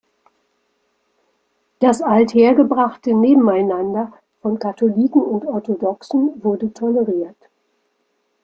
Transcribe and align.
Das 1.79 2.01
althergebrachte 2.01 3.13
Nebeneinander 3.13 4.11
von 4.41 4.57
Katholiken 4.57 5.21
und 5.23 5.45
Orthodoxen 5.45 6.43
wurde 6.43 6.73
toleriert. 6.73 7.37